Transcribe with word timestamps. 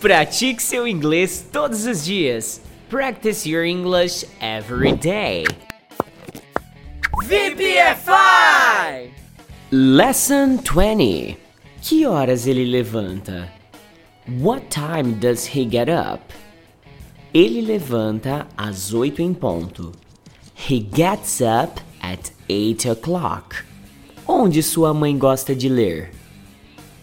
Pratique 0.00 0.62
seu 0.62 0.86
inglês 0.86 1.44
todos 1.50 1.84
os 1.84 2.04
dias. 2.04 2.60
Practice 2.88 3.44
your 3.44 3.64
English 3.64 4.24
every 4.40 4.92
day. 4.92 5.44
VPFI! 7.24 9.10
Lesson 9.72 10.58
20. 10.58 11.36
Que 11.82 12.06
horas 12.06 12.46
ele 12.46 12.64
levanta? 12.64 13.48
What 14.40 14.70
time 14.70 15.14
does 15.14 15.44
he 15.44 15.68
get 15.68 15.88
up? 15.88 16.32
Ele 17.34 17.60
levanta 17.60 18.46
às 18.56 18.94
oito 18.94 19.20
em 19.20 19.34
ponto. 19.34 19.90
He 20.54 20.78
gets 20.78 21.40
up 21.40 21.80
at 22.00 22.30
eight 22.48 22.88
o'clock. 22.88 23.64
Onde 24.28 24.62
sua 24.62 24.94
mãe 24.94 25.18
gosta 25.18 25.56
de 25.56 25.68
ler? 25.68 26.12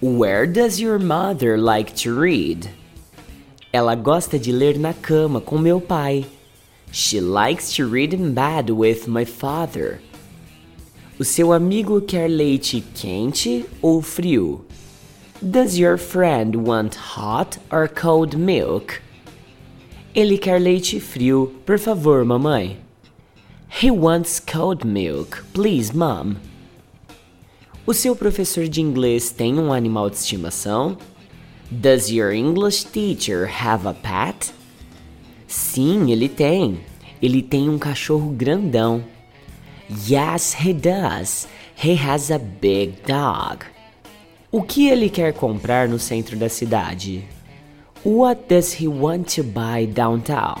Where 0.00 0.44
does 0.44 0.80
your 0.80 0.98
mother 0.98 1.56
like 1.56 1.94
to 2.02 2.12
read? 2.12 2.79
Ela 3.72 3.94
gosta 3.94 4.38
de 4.38 4.50
ler 4.50 4.78
na 4.78 4.92
cama 4.92 5.40
com 5.40 5.56
meu 5.56 5.80
pai. 5.80 6.26
She 6.92 7.20
likes 7.20 7.72
to 7.76 7.86
read 7.86 8.14
in 8.14 8.32
bed 8.32 8.72
with 8.72 9.06
my 9.06 9.24
father. 9.24 10.00
O 11.20 11.24
seu 11.24 11.52
amigo 11.52 12.00
quer 12.00 12.28
leite 12.28 12.82
quente 12.94 13.64
ou 13.80 14.02
frio? 14.02 14.64
Does 15.40 15.78
your 15.78 15.96
friend 15.96 16.56
want 16.66 16.96
hot 17.16 17.58
or 17.70 17.88
cold 17.88 18.36
milk? 18.36 19.00
Ele 20.14 20.36
quer 20.36 20.60
leite 20.60 20.98
frio, 20.98 21.54
por 21.64 21.78
favor, 21.78 22.24
mamãe. 22.24 22.78
He 23.68 23.90
wants 23.90 24.40
cold 24.40 24.84
milk, 24.84 25.44
please, 25.52 25.96
mom. 25.96 26.34
O 27.86 27.94
seu 27.94 28.16
professor 28.16 28.66
de 28.66 28.80
inglês 28.80 29.30
tem 29.30 29.58
um 29.58 29.72
animal 29.72 30.10
de 30.10 30.16
estimação? 30.16 30.98
Does 31.70 32.10
your 32.10 32.32
English 32.32 32.82
teacher 32.86 33.46
have 33.46 33.86
a 33.86 33.94
pet? 33.94 34.52
Sim, 35.46 36.10
ele 36.10 36.28
tem. 36.28 36.80
Ele 37.22 37.40
tem 37.42 37.68
um 37.68 37.78
cachorro 37.78 38.30
grandão. 38.30 39.04
Yes, 39.88 40.52
he 40.52 40.72
does. 40.72 41.46
He 41.76 41.94
has 41.94 42.32
a 42.32 42.38
big 42.38 43.02
dog. 43.06 43.64
O 44.50 44.62
que 44.62 44.88
ele 44.88 45.08
quer 45.08 45.32
comprar 45.32 45.88
no 45.88 46.00
centro 46.00 46.36
da 46.36 46.48
cidade? 46.48 47.24
What 48.04 48.48
does 48.48 48.80
he 48.80 48.88
want 48.88 49.32
to 49.36 49.44
buy 49.44 49.86
downtown? 49.86 50.60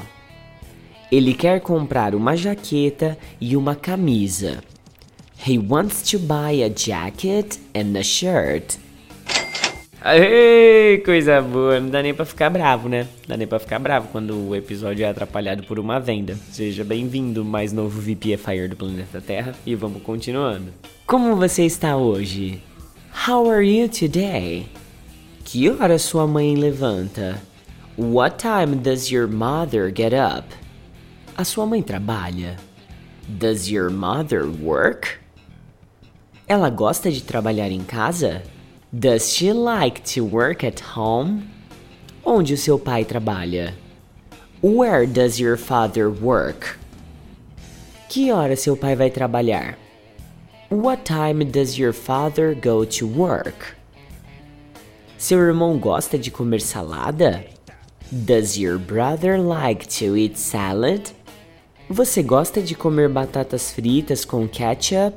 Ele 1.10 1.34
quer 1.34 1.60
comprar 1.60 2.14
uma 2.14 2.36
jaqueta 2.36 3.18
e 3.40 3.56
uma 3.56 3.74
camisa. 3.74 4.62
He 5.44 5.58
wants 5.58 6.08
to 6.10 6.20
buy 6.20 6.62
a 6.62 6.68
jacket 6.68 7.58
and 7.74 7.98
a 7.98 8.04
shirt. 8.04 8.78
Aê, 10.02 10.96
coisa 11.04 11.42
boa. 11.42 11.78
Não 11.78 11.90
dá 11.90 12.02
nem 12.02 12.14
pra 12.14 12.24
ficar 12.24 12.48
bravo, 12.48 12.88
né? 12.88 13.02
Não 13.02 13.28
dá 13.28 13.36
nem 13.36 13.46
pra 13.46 13.58
ficar 13.58 13.78
bravo 13.78 14.08
quando 14.08 14.34
o 14.48 14.56
episódio 14.56 15.04
é 15.04 15.08
atrapalhado 15.10 15.62
por 15.64 15.78
uma 15.78 16.00
venda. 16.00 16.38
Seja 16.50 16.82
bem-vindo, 16.82 17.44
mais 17.44 17.70
novo 17.70 18.00
VPFire 18.00 18.68
do 18.68 18.76
planeta 18.76 19.20
Terra. 19.20 19.54
E 19.66 19.74
vamos 19.74 20.02
continuando. 20.02 20.72
Como 21.06 21.36
você 21.36 21.66
está 21.66 21.98
hoje? 21.98 22.62
How 23.28 23.50
are 23.50 23.62
you 23.62 23.90
today? 23.90 24.66
Que 25.44 25.68
hora 25.68 25.98
sua 25.98 26.26
mãe 26.26 26.54
levanta? 26.54 27.38
What 27.98 28.38
time 28.38 28.76
does 28.76 29.10
your 29.10 29.28
mother 29.28 29.92
get 29.94 30.14
up? 30.14 30.48
A 31.36 31.44
sua 31.44 31.66
mãe 31.66 31.82
trabalha? 31.82 32.56
Does 33.28 33.68
your 33.70 33.90
mother 33.90 34.46
work? 34.62 35.18
Ela 36.48 36.70
gosta 36.70 37.12
de 37.12 37.22
trabalhar 37.22 37.70
em 37.70 37.82
casa? 37.82 38.42
Does 38.92 39.32
she 39.32 39.52
like 39.52 40.02
to 40.14 40.24
work 40.24 40.64
at 40.64 40.80
home? 40.80 41.48
Onde 42.24 42.54
o 42.54 42.56
seu 42.56 42.76
pai 42.76 43.04
trabalha? 43.04 43.72
Where 44.60 45.06
does 45.06 45.38
your 45.38 45.56
father 45.56 46.10
work? 46.10 46.76
Que 48.08 48.32
hora 48.32 48.56
seu 48.56 48.76
pai 48.76 48.96
vai 48.96 49.08
trabalhar? 49.08 49.76
What 50.70 51.04
time 51.04 51.44
does 51.44 51.78
your 51.78 51.92
father 51.92 52.52
go 52.52 52.84
to 52.84 53.06
work? 53.06 53.76
Seu 55.16 55.38
irmão 55.38 55.78
gosta 55.78 56.18
de 56.18 56.32
comer 56.32 56.60
salada? 56.60 57.44
Does 58.10 58.58
your 58.58 58.76
brother 58.76 59.38
like 59.38 59.86
to 60.00 60.16
eat 60.16 60.36
salad? 60.36 61.12
Você 61.88 62.24
gosta 62.24 62.60
de 62.60 62.74
comer 62.74 63.08
batatas 63.08 63.70
fritas 63.70 64.24
com 64.24 64.48
ketchup? 64.48 65.16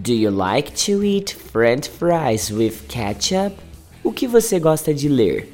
Do 0.00 0.14
you 0.14 0.30
like 0.30 0.76
to 0.84 1.02
eat 1.02 1.30
french 1.30 1.88
fries 1.88 2.52
with 2.52 2.86
ketchup? 2.88 3.58
O 4.04 4.12
que 4.12 4.28
você 4.28 4.60
gosta 4.60 4.94
de 4.94 5.08
ler? 5.08 5.48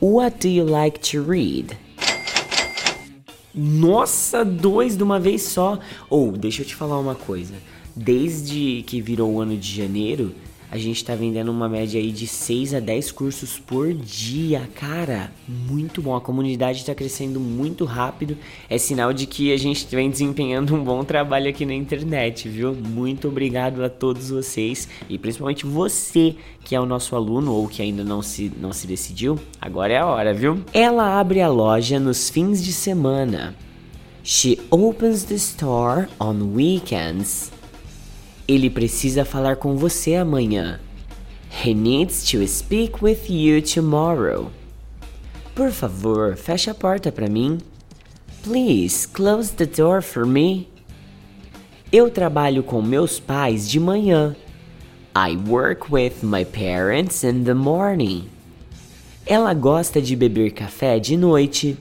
What 0.00 0.38
do 0.38 0.48
you 0.48 0.64
like 0.64 1.00
to 1.10 1.20
read? 1.20 1.76
Nossa, 3.52 4.44
dois 4.44 4.96
de 4.96 5.02
uma 5.02 5.18
vez 5.18 5.42
só. 5.42 5.80
Ou, 6.08 6.28
oh, 6.28 6.32
deixa 6.36 6.62
eu 6.62 6.66
te 6.66 6.76
falar 6.76 7.00
uma 7.00 7.16
coisa. 7.16 7.54
Desde 7.96 8.84
que 8.86 9.00
virou 9.00 9.32
o 9.32 9.40
ano 9.40 9.56
de 9.56 9.74
janeiro, 9.74 10.32
a 10.70 10.78
gente 10.78 11.04
tá 11.04 11.14
vendendo 11.14 11.50
uma 11.50 11.68
média 11.68 12.00
aí 12.00 12.10
de 12.10 12.26
6 12.26 12.74
a 12.74 12.80
10 12.80 13.12
cursos 13.12 13.58
por 13.58 13.92
dia, 13.94 14.68
cara. 14.74 15.30
Muito 15.48 16.02
bom. 16.02 16.16
A 16.16 16.20
comunidade 16.20 16.78
está 16.78 16.94
crescendo 16.94 17.38
muito 17.38 17.84
rápido. 17.84 18.36
É 18.68 18.76
sinal 18.76 19.12
de 19.12 19.26
que 19.26 19.52
a 19.52 19.56
gente 19.56 19.86
vem 19.94 20.10
desempenhando 20.10 20.74
um 20.74 20.82
bom 20.82 21.04
trabalho 21.04 21.48
aqui 21.48 21.64
na 21.64 21.74
internet, 21.74 22.48
viu? 22.48 22.74
Muito 22.74 23.28
obrigado 23.28 23.84
a 23.84 23.88
todos 23.88 24.30
vocês 24.30 24.88
e 25.08 25.18
principalmente 25.18 25.64
você 25.64 26.34
que 26.64 26.74
é 26.74 26.80
o 26.80 26.86
nosso 26.86 27.14
aluno 27.14 27.52
ou 27.52 27.68
que 27.68 27.80
ainda 27.80 28.02
não 28.02 28.20
se, 28.20 28.52
não 28.60 28.72
se 28.72 28.88
decidiu. 28.88 29.38
Agora 29.60 29.92
é 29.92 29.98
a 29.98 30.06
hora, 30.06 30.34
viu? 30.34 30.64
Ela 30.72 31.20
abre 31.20 31.40
a 31.40 31.48
loja 31.48 32.00
nos 32.00 32.28
fins 32.28 32.62
de 32.64 32.72
semana. 32.72 33.54
She 34.24 34.58
opens 34.72 35.22
the 35.22 35.36
store 35.36 36.08
on 36.18 36.52
weekends. 36.52 37.52
Ele 38.48 38.70
precisa 38.70 39.24
falar 39.24 39.56
com 39.56 39.76
você 39.76 40.14
amanhã. 40.14 40.80
He 41.64 41.74
needs 41.74 42.24
to 42.30 42.46
speak 42.46 43.02
with 43.02 43.28
you 43.28 43.60
tomorrow. 43.62 44.50
Por 45.54 45.70
favor, 45.70 46.36
feche 46.36 46.70
a 46.70 46.74
porta 46.74 47.10
para 47.10 47.28
mim. 47.28 47.58
Please 48.42 49.06
close 49.06 49.52
the 49.52 49.66
door 49.66 50.02
for 50.02 50.26
me. 50.26 50.68
Eu 51.90 52.10
trabalho 52.10 52.62
com 52.62 52.82
meus 52.82 53.18
pais 53.18 53.68
de 53.68 53.80
manhã. 53.80 54.36
I 55.16 55.34
work 55.48 55.90
with 55.90 56.22
my 56.22 56.44
parents 56.44 57.24
in 57.24 57.44
the 57.44 57.54
morning. 57.54 58.28
Ela 59.26 59.54
gosta 59.54 60.00
de 60.00 60.14
beber 60.14 60.52
café 60.52 61.00
de 61.00 61.16
noite. 61.16 61.76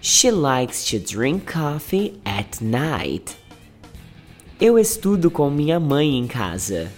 She 0.00 0.30
likes 0.30 0.90
to 0.90 0.98
drink 0.98 1.52
coffee 1.52 2.20
at 2.24 2.60
night. 2.60 3.36
Eu 4.58 4.78
estudo 4.78 5.30
com 5.30 5.50
minha 5.50 5.78
mãe 5.78 6.16
em 6.16 6.26
casa. 6.26 6.90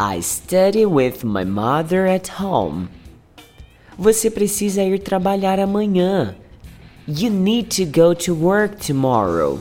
I 0.00 0.20
study 0.20 0.84
with 0.84 1.22
my 1.22 1.44
mother 1.44 2.08
at 2.08 2.28
home. 2.40 2.88
Você 3.96 4.28
precisa 4.28 4.82
ir 4.82 4.98
trabalhar 4.98 5.60
amanhã. 5.60 6.34
You 7.06 7.30
need 7.30 7.68
to 7.76 7.84
go 7.84 8.16
to 8.16 8.34
work 8.34 8.84
tomorrow. 8.84 9.60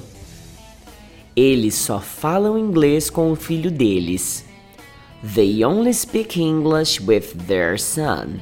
Eles 1.36 1.76
só 1.76 2.00
falam 2.00 2.58
inglês 2.58 3.08
com 3.08 3.32
o 3.32 3.36
filho 3.36 3.70
deles. 3.70 4.44
They 5.36 5.64
only 5.64 5.94
speak 5.94 6.42
English 6.42 7.00
with 7.04 7.36
their 7.46 7.80
son. 7.80 8.40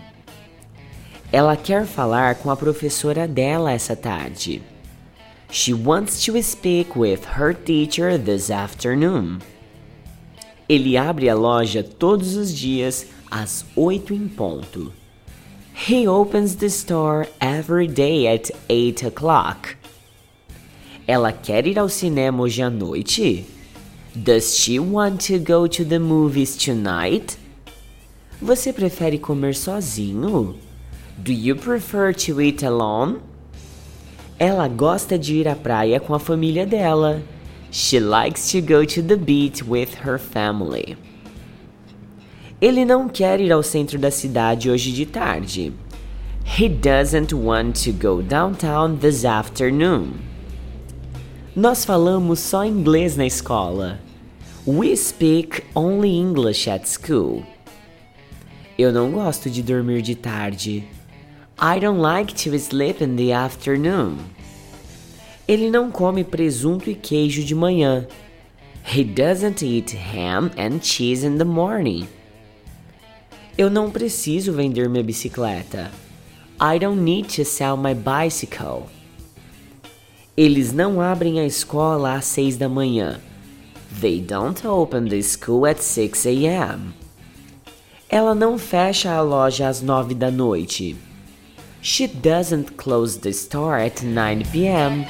Ela 1.34 1.58
quer 1.58 1.86
falar 1.86 2.36
com 2.36 2.50
a 2.50 2.56
professora 2.56 3.28
dela 3.28 3.74
essa 3.74 3.94
tarde. 3.94 4.64
She 5.52 5.74
wants 5.74 6.24
to 6.26 6.42
speak 6.44 6.96
with 6.96 7.26
her 7.26 7.54
teacher 7.54 8.18
this 8.18 8.52
afternoon. 8.52 9.42
Ele 10.70 10.96
abre 10.96 11.28
a 11.28 11.36
loja 11.36 11.84
todos 11.84 12.36
os 12.36 12.54
dias 12.54 13.08
às 13.32 13.66
oito 13.76 14.14
em 14.14 14.28
ponto. 14.28 14.94
He 15.74 16.08
opens 16.08 16.58
the 16.58 16.70
store 16.70 17.28
every 17.42 17.88
day 17.88 18.28
at 18.28 18.52
8 18.70 19.08
o'clock. 19.08 19.76
Ela 21.08 21.32
quer 21.32 21.66
ir 21.66 21.80
ao 21.80 21.90
cinema 21.90 22.44
hoje 22.44 22.62
à 22.62 22.70
noite? 22.70 23.46
Does 24.14 24.56
she 24.56 24.78
want 24.78 25.26
to 25.26 25.40
go 25.40 25.66
to 25.66 25.84
the 25.84 25.98
movies 25.98 26.56
tonight? 26.56 27.38
Você 28.40 28.72
prefere 28.72 29.18
comer 29.18 29.56
sozinho? 29.56 30.56
Do 31.18 31.34
you 31.34 31.56
prefer 31.56 32.14
to 32.14 32.40
eat 32.40 32.64
alone? 32.64 33.22
Ela 34.40 34.70
gosta 34.70 35.20
de 35.20 35.36
ir 35.36 35.50
à 35.50 35.56
praia 35.56 36.00
com 36.00 36.14
a 36.14 36.20
família 36.20 36.66
dela. 36.66 37.22
She 37.72 38.00
likes 38.00 38.50
to 38.54 38.62
go 38.62 38.86
to 38.86 39.04
the 39.04 39.18
beach 39.18 39.62
with 39.62 39.90
her 40.06 40.18
family. 40.18 40.98
Ele 42.62 42.86
não 42.86 43.10
quer 43.10 43.42
ir 43.42 43.52
ao 43.52 43.62
centro 43.62 44.00
da 44.00 44.10
cidade 44.10 44.72
hoje 44.72 44.94
de 44.94 45.06
tarde. 45.06 45.74
He 46.58 46.70
doesn't 46.70 47.36
want 47.36 47.84
to 47.84 47.92
go 47.92 48.22
downtown 48.22 48.96
this 48.96 49.26
afternoon. 49.26 50.14
Nós 51.54 51.84
falamos 51.84 52.40
só 52.40 52.64
inglês 52.64 53.18
na 53.18 53.26
escola. 53.26 54.00
We 54.66 54.96
speak 54.96 55.64
only 55.76 56.18
English 56.18 56.70
at 56.70 56.88
school. 56.88 57.44
Eu 58.78 58.94
não 58.94 59.12
gosto 59.12 59.50
de 59.50 59.62
dormir 59.62 60.02
de 60.02 60.16
tarde. 60.16 60.88
I 61.62 61.78
don't 61.78 62.00
like 62.00 62.34
to 62.46 62.58
sleep 62.58 63.02
in 63.02 63.18
the 63.18 63.34
afternoon. 63.34 64.18
Ele 65.46 65.70
não 65.70 65.92
come 65.92 66.24
presunto 66.24 66.90
e 66.90 66.96
queijo 66.96 67.44
de 67.44 67.54
manhã. 67.54 68.08
He 68.86 69.04
doesn't 69.04 69.62
eat 69.62 69.94
ham 69.94 70.52
and 70.58 70.82
cheese 70.82 71.26
in 71.26 71.38
the 71.38 71.44
morning. 71.44 72.08
Eu 73.58 73.70
não 73.70 73.92
preciso 73.92 74.54
vender 74.54 74.88
minha 74.88 75.04
bicicleta. 75.04 75.92
I 76.62 76.80
don't 76.80 77.02
need 77.02 77.28
to 77.36 77.44
sell 77.44 77.76
my 77.76 77.94
bicycle. 77.94 78.88
Eles 80.38 80.72
não 80.72 81.02
abrem 81.02 81.42
a 81.42 81.46
escola 81.46 82.14
às 82.14 82.24
seis 82.24 82.56
da 82.56 82.70
manhã. 82.70 83.20
They 84.00 84.22
don't 84.22 84.66
open 84.66 85.10
the 85.10 85.22
school 85.22 85.66
at 85.66 85.82
6 85.82 86.26
a.m. 86.26 86.94
Ela 88.08 88.34
não 88.34 88.58
fecha 88.58 89.12
a 89.12 89.22
loja 89.22 89.68
às 89.68 89.82
nove 89.82 90.14
da 90.14 90.32
noite. 90.32 90.96
She 91.82 92.08
doesn't 92.08 92.76
close 92.76 93.20
the 93.20 93.32
store 93.32 93.78
at 93.78 94.04
9 94.04 94.44
p.m. 94.52 95.06